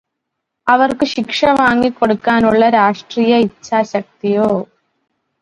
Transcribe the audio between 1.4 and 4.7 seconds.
വാങ്ങി കൊടുക്കാനുള്ള രാഷ്ട്രീയ ഇച്ഛാശക്തിയോ